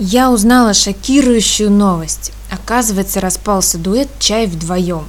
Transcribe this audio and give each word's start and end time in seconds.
Я 0.00 0.30
узнала 0.30 0.74
шокирующую 0.74 1.72
новость. 1.72 2.30
Оказывается, 2.52 3.20
распался 3.20 3.78
дуэт 3.78 4.08
«Чай 4.20 4.46
вдвоем». 4.46 5.08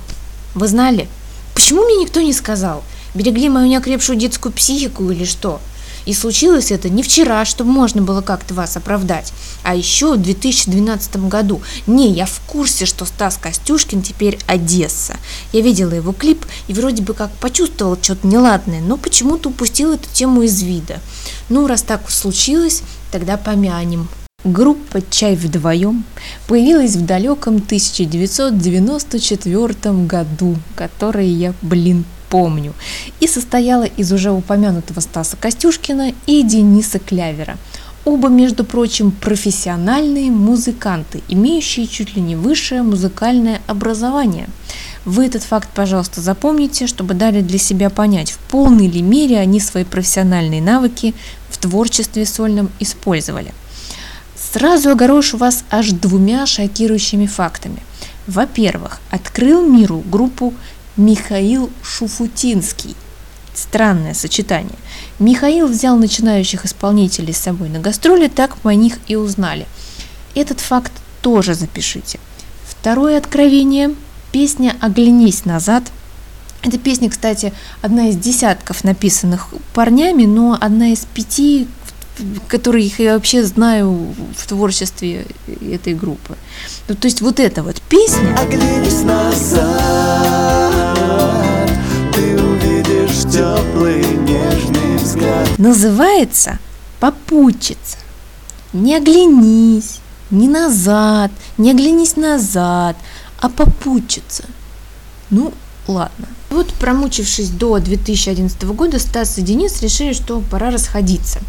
Вы 0.56 0.68
знали? 0.68 1.08
Почему 1.54 1.84
мне 1.84 1.98
никто 1.98 2.22
не 2.22 2.34
сказал? 2.34 2.84
Берегли 3.14 3.50
мою 3.50 3.68
неокрепшую 3.68 4.18
детскую 4.18 4.52
психику 4.52 5.12
или 5.12 5.26
что? 5.26 5.62
И 6.08 6.14
случилось 6.16 6.72
это 6.72 6.90
не 6.90 7.04
вчера, 7.04 7.46
чтобы 7.46 7.70
можно 7.70 8.02
было 8.02 8.22
как-то 8.22 8.56
вас 8.56 8.78
оправдать, 8.78 9.32
а 9.62 9.76
еще 9.76 10.16
в 10.16 10.18
2012 10.24 11.18
году. 11.28 11.62
Не, 11.86 12.12
я 12.12 12.26
в 12.26 12.42
курсе, 12.48 12.88
что 12.88 13.06
Стас 13.06 13.38
Костюшкин 13.38 14.02
теперь 14.02 14.40
Одесса. 14.48 15.18
Я 15.54 15.62
видела 15.62 15.94
его 15.94 16.14
клип 16.14 16.44
и 16.68 16.74
вроде 16.74 17.04
бы 17.04 17.14
как 17.14 17.30
почувствовала 17.34 17.96
что-то 18.02 18.26
неладное, 18.26 18.82
но 18.82 18.98
почему-то 18.98 19.50
упустила 19.50 19.94
эту 19.94 20.10
тему 20.12 20.42
из 20.42 20.60
вида. 20.64 21.00
Ну, 21.48 21.68
раз 21.68 21.84
так 21.84 22.10
случилось, 22.10 22.82
тогда 23.12 23.38
помянем. 23.38 24.10
Группа 24.52 25.00
«Чай 25.12 25.36
вдвоем» 25.36 26.04
появилась 26.48 26.96
в 26.96 27.06
далеком 27.06 27.58
1994 27.58 29.94
году, 30.08 30.56
который 30.76 31.28
я, 31.28 31.54
блин, 31.62 32.04
помню, 32.32 32.74
и 33.20 33.28
состояла 33.28 33.84
из 33.84 34.12
уже 34.12 34.32
упомянутого 34.32 35.02
Стаса 35.02 35.38
Костюшкина 35.38 36.14
и 36.26 36.42
Дениса 36.42 36.98
Клявера. 36.98 37.60
Оба, 38.06 38.30
между 38.30 38.66
прочим, 38.66 39.12
профессиональные 39.12 40.32
музыканты, 40.32 41.22
имеющие 41.28 41.86
чуть 41.86 42.16
ли 42.16 42.22
не 42.22 42.36
высшее 42.36 42.82
музыкальное 42.82 43.62
образование. 43.68 44.50
Вы 45.06 45.28
этот 45.28 45.44
факт, 45.44 45.70
пожалуйста, 45.76 46.22
запомните, 46.22 46.88
чтобы 46.88 47.14
дали 47.14 47.42
для 47.42 47.60
себя 47.60 47.92
понять, 47.92 48.32
в 48.32 48.40
полной 48.40 48.88
ли 48.88 49.04
мере 49.04 49.38
они 49.38 49.60
свои 49.60 49.84
профессиональные 49.84 50.64
навыки 50.64 51.14
в 51.52 51.60
творчестве 51.60 52.26
сольном 52.26 52.72
использовали. 52.80 53.54
Сразу 54.52 54.90
огорошу 54.90 55.38
вас 55.38 55.64
аж 55.70 55.92
двумя 55.92 56.48
шокирующими 56.48 57.28
фактами. 57.28 57.84
Во-первых, 58.26 59.00
открыл 59.12 59.64
миру 59.64 60.04
группу 60.06 60.56
Михаил 60.98 61.70
Шуфутинский. 61.84 62.96
Странное 63.54 64.16
сочетание. 64.16 64.78
Михаил 65.20 65.68
взял 65.68 65.98
начинающих 65.98 66.66
исполнителей 66.66 67.34
с 67.34 67.38
собой 67.38 67.70
на 67.70 67.80
гастроли, 67.80 68.28
так 68.28 68.58
мы 68.64 68.72
о 68.72 68.76
них 68.76 68.98
и 69.08 69.16
узнали. 69.16 69.68
Этот 70.34 70.62
факт 70.62 70.94
тоже 71.22 71.54
запишите. 71.54 72.20
Второе 72.68 73.18
откровение– 73.18 73.94
песня 74.32 74.76
«Оглянись 74.80 75.46
назад». 75.46 75.84
Эта 76.62 76.78
песня, 76.78 77.10
кстати, 77.10 77.54
одна 77.82 78.10
из 78.10 78.18
десятков 78.18 78.84
написанных 78.84 79.50
парнями, 79.74 80.26
но 80.26 80.58
одна 80.60 80.88
из 80.90 81.06
пяти, 81.06 81.68
которых 82.48 83.00
я 83.00 83.14
вообще 83.16 83.44
знаю 83.44 84.14
в 84.38 84.48
творчестве 84.48 85.26
этой 85.62 85.94
группы. 85.94 86.36
Ну, 86.88 86.96
то 86.96 87.08
есть 87.08 87.22
вот 87.22 87.40
эта 87.40 87.64
вот 87.64 87.82
песня... 87.84 88.36
Оглянись 88.40 89.04
назад, 89.04 89.66
ты 92.14 92.42
увидишь 92.42 93.24
теплый 93.32 94.04
нежный 94.18 94.98
взгляд. 94.98 95.48
Называется 95.58 96.60
«Попутчица». 97.00 97.98
Не 98.74 98.96
оглянись, 98.96 100.00
не 100.32 100.48
назад, 100.48 101.32
не 101.58 101.72
оглянись 101.72 102.16
назад, 102.16 102.96
а 103.40 103.50
попутчица. 103.50 104.44
Ну, 105.32 105.54
ладно. 105.88 106.28
Вот 106.50 106.68
промучившись 106.74 107.50
до 107.50 107.80
2011 107.80 108.64
года, 108.64 109.00
Стас 109.00 109.38
и 109.38 109.42
Денис 109.42 109.82
решили, 109.82 110.14
что 110.14 110.42
пора 110.42 110.72
расходиться. 110.72 111.40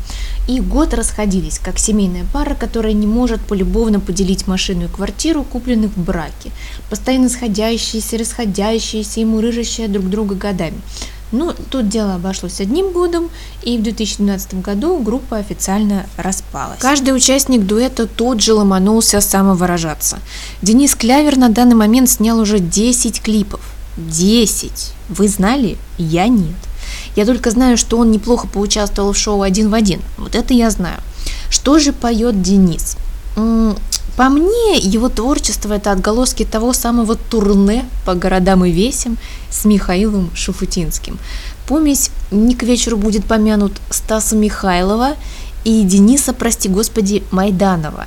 И 0.49 0.61
год 0.61 0.95
расходились, 0.95 1.59
как 1.59 1.79
семейная 1.79 2.27
пара, 2.33 2.55
которая 2.55 2.93
не 2.93 3.07
может 3.07 3.41
полюбовно 3.41 4.01
поделить 4.01 4.47
машину 4.47 4.87
и 4.87 4.89
квартиру, 4.89 5.45
купленных 5.45 5.93
в 5.97 6.03
браке. 6.03 6.51
Постоянно 6.89 7.29
сходящиеся, 7.29 8.19
расходящиеся 8.19 9.21
и 9.21 9.25
мурыжащие 9.25 9.89
друг 9.89 10.09
друга 10.09 10.35
годами. 10.35 10.81
Но 11.33 11.55
тут 11.71 11.89
дело 11.89 12.15
обошлось 12.15 12.61
одним 12.61 12.91
годом, 12.91 13.31
и 13.63 13.79
в 13.79 13.83
2012 13.83 14.61
году 14.63 14.99
группа 14.99 15.37
официально 15.37 16.07
распалась. 16.17 16.81
Каждый 16.81 17.15
участник 17.15 17.67
дуэта 17.67 18.07
тут 18.07 18.43
же 18.43 18.55
ломанулся 18.55 19.21
самовыражаться. 19.21 20.19
Денис 20.63 20.95
Клявер 20.95 21.37
на 21.37 21.49
данный 21.49 21.77
момент 21.77 22.11
снял 22.11 22.39
уже 22.41 22.59
10 22.59 23.23
клипов. 23.23 23.61
10. 23.97 24.93
Вы 25.09 25.29
знали? 25.29 25.77
Я 25.99 26.27
нет. 26.27 26.57
Я 27.17 27.27
только 27.27 27.51
знаю, 27.51 27.77
что 27.77 27.99
он 27.99 28.11
неплохо 28.11 28.47
поучаствовал 28.47 29.13
в 29.13 29.19
шоу 29.19 29.43
«Один 29.43 29.71
в 29.71 29.75
один». 29.75 30.01
Вот 30.19 30.35
это 30.35 30.55
я 30.55 30.71
знаю. 30.71 31.01
Что 31.49 31.79
же 31.79 31.93
поет 31.93 32.43
Денис? 32.43 32.97
По 34.17 34.29
мне, 34.29 34.77
его 34.77 35.09
творчество– 35.09 35.73
это 35.75 35.93
отголоски 35.93 36.45
того 36.45 36.73
самого 36.73 37.17
турне 37.17 37.87
по 38.05 38.15
городам 38.15 38.65
и 38.65 38.71
весям 38.71 39.17
с 39.51 39.65
Михаилом 39.65 40.31
Шуфутинским. 40.35 41.19
Помесь 41.67 42.11
не 42.31 42.55
к 42.55 42.63
вечеру 42.65 42.97
будет 42.97 43.25
помянут 43.25 43.73
Стаса 43.89 44.37
Михайлова 44.37 45.15
и 45.65 45.83
Дениса, 45.85 46.33
прости 46.33 46.69
господи, 46.69 47.23
Майданова. 47.31 48.07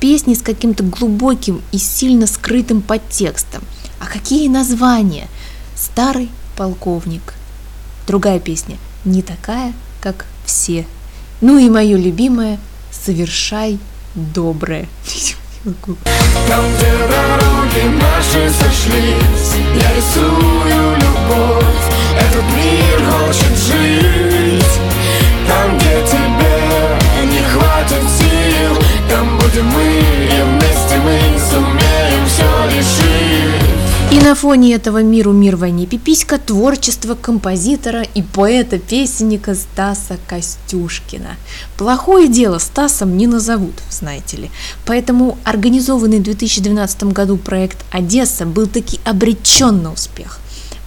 Песни 0.00 0.34
с 0.34 0.40
каким-то 0.40 0.82
глубоким 0.82 1.60
и 1.72 1.78
сильно 1.78 2.26
скрытым 2.26 2.80
подтекстом. 2.80 3.62
А 4.00 4.06
какие 4.06 4.48
названия? 4.48 5.28
Старый 5.76 6.30
полковник. 6.56 7.34
Другая 8.10 8.40
песня 8.40 8.76
«Не 9.04 9.22
такая, 9.22 9.72
как 10.00 10.26
все». 10.44 10.84
Ну 11.40 11.58
и 11.58 11.70
мое 11.70 11.96
любимое 11.96 12.58
«Совершай 12.90 13.78
доброе». 14.16 14.88
Там, 15.62 16.64
где 16.74 16.90
дороги 17.06 18.00
наши 18.00 18.50
сошлись, 18.52 19.54
я 19.80 19.94
рисую 19.94 20.96
любовь. 20.96 21.64
Этот 22.18 22.42
мир 22.56 23.12
хочет 23.12 23.56
жить. 23.56 24.89
Фоне 34.40 34.72
этого 34.72 35.02
миру 35.02 35.32
мир 35.32 35.56
войне 35.56 35.84
пиписька 35.84 36.38
творчество 36.38 37.14
композитора 37.14 38.06
и 38.14 38.22
поэта-песенника 38.22 39.54
Стаса 39.54 40.16
Костюшкина. 40.28 41.36
Плохое 41.76 42.26
дело 42.26 42.56
Стасом 42.56 43.18
не 43.18 43.26
назовут, 43.26 43.74
знаете 43.90 44.38
ли. 44.38 44.50
Поэтому 44.86 45.36
организованный 45.44 46.20
в 46.20 46.22
2012 46.22 47.04
году 47.12 47.36
проект 47.36 47.84
«Одесса» 47.90 48.46
был 48.46 48.66
таки 48.66 48.98
обречен 49.04 49.82
на 49.82 49.92
успех. 49.92 50.38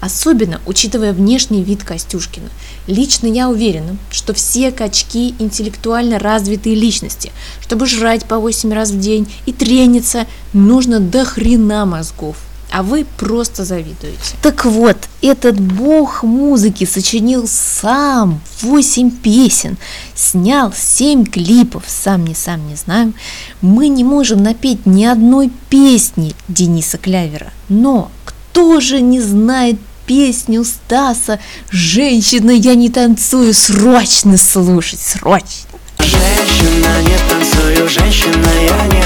Особенно 0.02 0.60
учитывая 0.66 1.14
внешний 1.14 1.64
вид 1.64 1.84
Костюшкина. 1.84 2.50
Лично 2.88 3.28
я 3.28 3.50
уверена, 3.50 3.98
что 4.10 4.34
все 4.34 4.72
качки 4.72 5.36
интеллектуально 5.38 6.18
развитые 6.18 6.74
личности. 6.74 7.32
Чтобы 7.62 7.86
жрать 7.86 8.26
по 8.26 8.40
8 8.40 8.74
раз 8.74 8.90
в 8.90 9.00
день 9.00 9.32
и 9.46 9.54
трениться, 9.54 10.26
нужно 10.54 11.00
до 11.00 11.24
хрена 11.24 11.86
мозгов 11.86 12.38
а 12.74 12.82
вы 12.82 13.06
просто 13.06 13.66
завидуете. 13.66 14.36
Так 14.42 14.66
вот, 14.66 14.98
этот 15.22 15.60
бог 15.60 16.24
музыки 16.24 16.86
сочинил 16.86 17.48
сам 17.48 18.42
8 18.62 19.12
песен, 19.12 19.78
снял 20.16 20.74
7 20.76 21.26
клипов, 21.26 21.84
сам 21.86 22.26
не 22.26 22.34
сам 22.34 22.68
не 22.68 22.76
знаю. 22.76 23.14
Мы 23.62 23.90
не 23.90 24.04
можем 24.04 24.42
напеть 24.42 24.88
ни 24.88 25.06
одной 25.06 25.52
песни 25.70 26.34
Дениса 26.48 26.98
Клявера, 26.98 27.54
но 27.70 28.10
кто 28.26 28.80
же 28.80 29.02
не 29.02 29.22
знает 29.22 29.80
песню 30.08 30.64
Стаса 30.64 31.40
«Женщина, 31.70 32.50
я 32.50 32.74
не 32.74 32.90
танцую» 32.90 33.54
срочно 33.54 34.36
слушать, 34.36 35.00
срочно. 35.00 35.70
Женщина, 36.00 37.02
не 37.04 37.18
танцую, 37.30 37.88
женщина, 37.88 38.48
я 38.68 38.88
не 38.88 39.03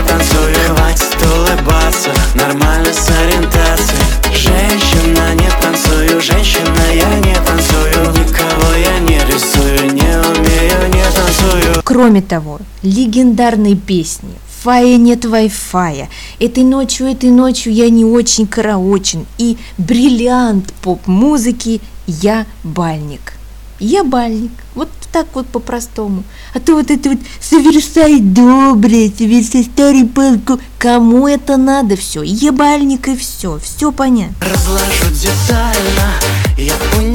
улыбаться, 1.87 2.09
нормально 2.35 2.93
с 2.93 3.09
ориентацией 3.09 4.35
Женщина, 4.35 5.33
не 5.35 5.49
танцую, 5.61 6.21
женщина, 6.21 6.75
я 6.93 7.19
не 7.19 7.35
танцую 7.35 8.11
Никого 8.13 8.73
я 8.73 8.99
не 8.99 9.19
рисую, 9.25 9.93
не 9.93 10.01
умею, 10.01 10.87
не 10.93 11.03
танцую 11.03 11.81
Кроме 11.83 12.21
того, 12.21 12.59
легендарные 12.83 13.75
песни 13.75 14.35
Фая 14.63 14.97
нет 14.97 15.23
Wi-Fi. 15.23 16.07
Этой 16.39 16.63
ночью, 16.63 17.07
этой 17.07 17.29
ночью 17.29 17.71
я 17.71 17.91
не 17.91 18.03
очень 18.03 18.47
караочен. 18.47 19.27
И 19.37 19.55
бриллиант 19.77 20.73
поп-музыки 20.81 21.79
я 22.07 22.47
бальник. 22.63 23.36
Я 23.79 24.03
бальник. 24.03 24.51
Вот 24.75 24.89
так 25.11 25.27
вот 25.33 25.47
по-простому. 25.47 26.23
А 26.53 26.59
то 26.59 26.73
вот 26.73 26.91
это 26.91 27.09
вот 27.09 27.19
совершай 27.39 28.19
доброе, 28.19 29.11
совершай 29.15 29.63
старый 29.63 30.05
палку. 30.05 30.59
Кому 30.77 31.27
это 31.27 31.57
надо 31.57 31.95
все? 31.95 32.21
Ебальник 32.21 33.07
и 33.07 33.15
все, 33.15 33.59
все 33.59 33.91
понятно. 33.91 34.35
Разложу 34.41 35.13
детально, 35.13 36.13
я 36.57 36.73
уникальный, 36.97 37.06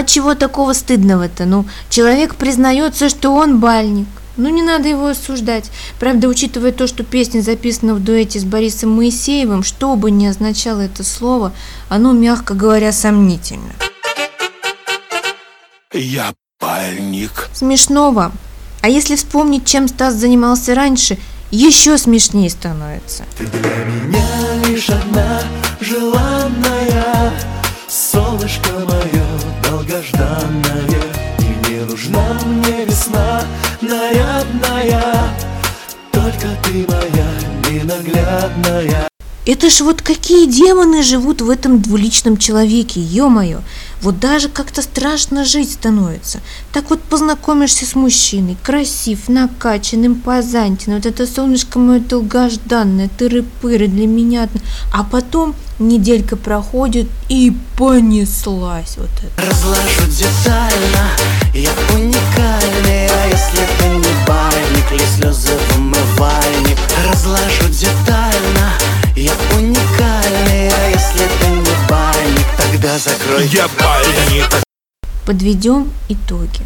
А 0.00 0.02
чего 0.02 0.34
такого 0.34 0.72
стыдного-то? 0.72 1.44
Ну, 1.44 1.66
человек 1.90 2.34
признается, 2.36 3.10
что 3.10 3.34
он 3.34 3.60
бальник 3.60 4.08
ну, 4.38 4.48
не 4.48 4.62
надо 4.62 4.88
его 4.88 5.08
осуждать. 5.08 5.70
Правда, 5.98 6.26
учитывая 6.26 6.72
то, 6.72 6.86
что 6.86 7.04
песня 7.04 7.42
записана 7.42 7.94
в 7.94 8.02
дуэте 8.02 8.38
с 8.40 8.44
Борисом 8.44 8.92
Моисеевым, 8.92 9.62
что 9.62 9.94
бы 9.96 10.10
ни 10.10 10.24
означало 10.24 10.80
это 10.80 11.04
слово, 11.04 11.52
оно, 11.90 12.12
мягко 12.12 12.54
говоря, 12.54 12.92
сомнительно. 12.92 13.74
Я 15.92 16.32
пальник. 16.58 17.50
Смешно 17.52 18.10
вам. 18.12 18.32
А 18.80 18.88
если 18.88 19.16
вспомнить, 19.16 19.66
чем 19.66 19.86
Стас 19.88 20.14
занимался 20.14 20.74
раньше, 20.74 21.18
еще 21.50 21.98
смешнее 21.98 22.48
становится. 22.48 23.24
Ты 23.36 23.44
для 23.44 23.84
меня 23.84 24.66
лишь 24.66 24.88
одна 24.88 25.42
желанная, 25.82 27.34
нарядная, 33.90 35.34
только 36.12 36.48
ты 36.62 36.86
моя 36.88 37.28
ненаглядная. 37.68 39.08
Это 39.46 39.68
ж 39.68 39.80
вот 39.80 40.00
какие 40.00 40.46
демоны 40.46 41.02
живут 41.02 41.40
в 41.40 41.50
этом 41.50 41.80
двуличном 41.82 42.36
человеке, 42.36 43.00
ё-моё. 43.00 43.62
Вот 44.00 44.20
даже 44.20 44.48
как-то 44.48 44.80
страшно 44.80 45.44
жить 45.44 45.72
становится. 45.72 46.40
Так 46.72 46.90
вот 46.90 47.02
познакомишься 47.02 47.84
с 47.84 47.94
мужчиной, 47.96 48.56
красив, 48.62 49.28
накачан, 49.28 50.06
импозантен, 50.06 50.94
вот 50.94 51.06
это 51.06 51.26
солнышко 51.26 51.78
мое 51.78 51.98
долгожданное, 52.00 53.10
тыры-пыры 53.18 53.88
для 53.88 54.06
меня. 54.06 54.48
А 54.92 55.02
потом 55.02 55.54
неделька 55.80 56.36
проходит 56.36 57.08
и 57.28 57.52
понеслась 57.76 58.96
вот 58.98 59.10
это. 59.18 59.50
Разложу 59.50 60.06
детально, 60.10 61.08
я 61.54 61.70
уникальный, 61.94 62.79
бальник, 64.90 65.00
ли 65.00 65.06
слезы 65.06 65.52
в 65.56 65.78
умывальник. 65.78 66.78
Разложу 67.06 67.68
детально, 67.68 68.72
я 69.16 69.32
уникальный, 69.56 70.68
а 70.68 70.90
если 70.90 71.26
ты 71.40 71.48
не 71.48 71.88
бальник, 71.88 72.46
тогда 72.56 72.98
закрой 72.98 73.46
Я 73.48 73.68
бальник. 73.78 74.46
Подведем 75.26 75.92
итоги. 76.08 76.62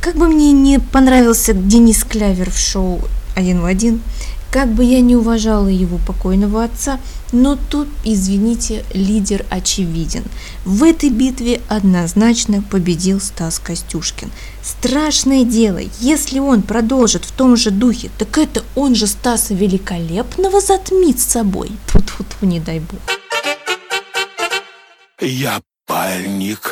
Как 0.00 0.16
бы 0.16 0.28
мне 0.28 0.52
не 0.52 0.78
понравился 0.78 1.54
Денис 1.54 2.04
Клявер 2.04 2.50
в 2.50 2.58
шоу 2.58 3.00
«Один 3.34 3.62
в 3.62 3.64
один», 3.64 4.02
как 4.54 4.72
бы 4.72 4.84
я 4.84 5.00
не 5.00 5.16
уважала 5.16 5.66
его 5.66 5.98
покойного 5.98 6.62
отца, 6.62 7.00
но 7.32 7.56
тут, 7.56 7.88
извините, 8.04 8.84
лидер 8.94 9.44
очевиден. 9.50 10.22
В 10.64 10.84
этой 10.84 11.10
битве 11.10 11.60
однозначно 11.66 12.62
победил 12.62 13.20
Стас 13.20 13.58
Костюшкин. 13.58 14.30
Страшное 14.62 15.42
дело, 15.42 15.80
если 15.98 16.38
он 16.38 16.62
продолжит 16.62 17.24
в 17.24 17.32
том 17.32 17.56
же 17.56 17.72
духе, 17.72 18.12
так 18.16 18.38
это 18.38 18.62
он 18.76 18.94
же 18.94 19.08
Стаса 19.08 19.54
Великолепного 19.54 20.60
затмит 20.60 21.18
с 21.18 21.24
собой. 21.24 21.72
Тут-тут, 21.92 22.40
не 22.40 22.60
дай 22.60 22.78
бог. 22.78 23.00
Я 25.20 25.60
пальник. 25.88 26.70